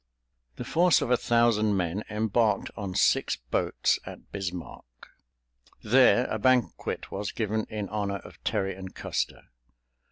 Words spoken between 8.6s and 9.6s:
and Custer.